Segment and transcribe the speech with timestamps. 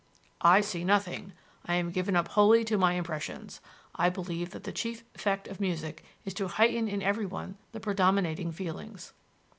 [0.41, 3.61] "I see nothing: I am given up wholly to my impressions.
[3.93, 8.51] I believe that the chief effect of music is to heighten in everyone the predominating
[8.51, 9.13] feelings."